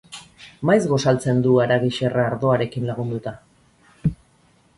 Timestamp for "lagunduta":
2.93-3.39